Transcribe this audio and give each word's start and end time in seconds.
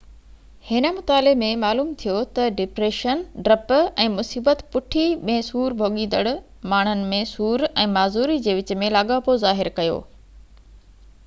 هن 0.67 0.85
مطالعي 0.93 1.35
۾ 1.41 1.49
معلوم 1.63 1.89
ٿيو 2.03 2.13
تہ 2.39 2.45
ڊپريشن 2.61 3.21
ڊپ 3.49 3.73
۽ 4.05 4.07
مصيبت 4.15 4.63
پُٺي 4.77 5.03
۾ 5.29 5.37
سور 5.51 5.77
ڀوڳيندڙ 5.83 6.25
ماڻهڻ 6.73 7.05
۾ 7.13 7.21
سور 7.35 7.67
۽ 7.85 7.87
معذوري 7.99 8.41
جي 8.49 8.59
وچ 8.63 8.77
۾ 8.89 8.93
لاڳاپو 8.99 9.37
ظاهر 9.47 9.73
ڪيو 9.81 10.03